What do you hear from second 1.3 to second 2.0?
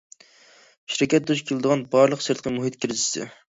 دۇچ كېلىدىغان